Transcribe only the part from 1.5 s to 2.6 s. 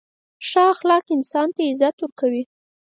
ته عزت ورکوي.